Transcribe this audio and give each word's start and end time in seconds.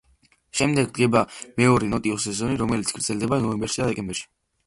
შემდეგ 0.59 0.87
დგება 0.93 1.21
მეორე 1.61 1.91
ნოტიო 1.91 2.17
სეზონი, 2.25 2.57
რომელიც 2.63 2.93
გრძელდება 2.97 3.39
ნოემბერში 3.45 3.83
და 3.83 3.91
დეკემბერში. 3.93 4.27